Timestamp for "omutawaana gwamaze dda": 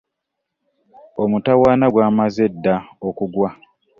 1.23-2.75